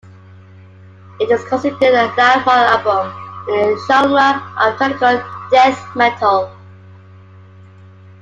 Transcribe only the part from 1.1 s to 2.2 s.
It is considered a